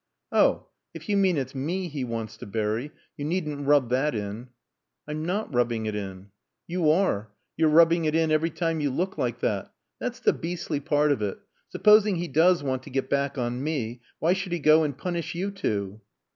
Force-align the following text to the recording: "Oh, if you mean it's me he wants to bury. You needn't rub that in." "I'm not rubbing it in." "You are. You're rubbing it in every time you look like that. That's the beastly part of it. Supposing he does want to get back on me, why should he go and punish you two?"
"Oh, 0.31 0.65
if 0.95 1.09
you 1.09 1.15
mean 1.15 1.37
it's 1.37 1.53
me 1.53 1.87
he 1.87 2.03
wants 2.03 2.35
to 2.37 2.47
bury. 2.47 2.91
You 3.17 3.23
needn't 3.23 3.67
rub 3.67 3.91
that 3.91 4.15
in." 4.15 4.47
"I'm 5.07 5.23
not 5.25 5.53
rubbing 5.53 5.85
it 5.85 5.93
in." 5.93 6.31
"You 6.65 6.89
are. 6.89 7.29
You're 7.55 7.69
rubbing 7.69 8.05
it 8.05 8.15
in 8.15 8.31
every 8.31 8.49
time 8.49 8.79
you 8.79 8.89
look 8.89 9.19
like 9.19 9.41
that. 9.41 9.71
That's 9.99 10.19
the 10.19 10.33
beastly 10.33 10.79
part 10.79 11.11
of 11.11 11.21
it. 11.21 11.37
Supposing 11.69 12.15
he 12.15 12.27
does 12.27 12.63
want 12.63 12.81
to 12.81 12.89
get 12.89 13.11
back 13.11 13.37
on 13.37 13.63
me, 13.63 14.01
why 14.17 14.33
should 14.33 14.53
he 14.53 14.59
go 14.59 14.81
and 14.83 14.97
punish 14.97 15.35
you 15.35 15.51
two?" 15.51 16.01